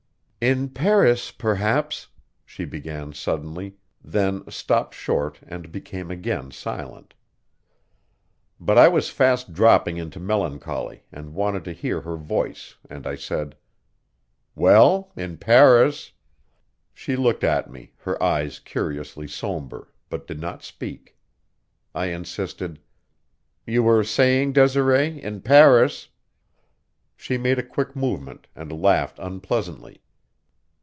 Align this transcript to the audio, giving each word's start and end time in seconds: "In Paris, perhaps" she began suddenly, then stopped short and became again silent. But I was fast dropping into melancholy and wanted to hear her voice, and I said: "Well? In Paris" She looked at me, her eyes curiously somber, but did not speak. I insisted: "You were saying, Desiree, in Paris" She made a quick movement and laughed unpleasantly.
"In 0.43 0.69
Paris, 0.69 1.29
perhaps" 1.29 2.07
she 2.47 2.65
began 2.65 3.13
suddenly, 3.13 3.75
then 4.03 4.43
stopped 4.49 4.95
short 4.95 5.39
and 5.45 5.71
became 5.71 6.09
again 6.09 6.49
silent. 6.49 7.13
But 8.59 8.75
I 8.75 8.87
was 8.87 9.11
fast 9.11 9.53
dropping 9.53 9.97
into 9.97 10.19
melancholy 10.19 11.03
and 11.11 11.35
wanted 11.35 11.63
to 11.65 11.73
hear 11.73 12.01
her 12.01 12.17
voice, 12.17 12.73
and 12.89 13.05
I 13.05 13.17
said: 13.17 13.55
"Well? 14.55 15.11
In 15.15 15.37
Paris" 15.37 16.11
She 16.95 17.15
looked 17.15 17.43
at 17.43 17.69
me, 17.69 17.91
her 17.97 18.17
eyes 18.23 18.57
curiously 18.57 19.27
somber, 19.27 19.93
but 20.09 20.25
did 20.25 20.39
not 20.39 20.63
speak. 20.63 21.15
I 21.93 22.07
insisted: 22.07 22.79
"You 23.67 23.83
were 23.83 24.03
saying, 24.03 24.53
Desiree, 24.53 25.21
in 25.21 25.41
Paris" 25.41 26.07
She 27.15 27.37
made 27.37 27.59
a 27.59 27.63
quick 27.63 27.95
movement 27.95 28.47
and 28.55 28.71
laughed 28.81 29.19
unpleasantly. 29.19 30.01